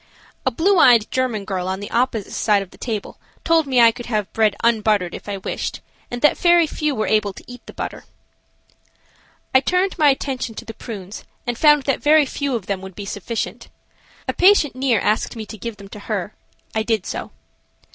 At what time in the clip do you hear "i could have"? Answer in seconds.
3.79-4.33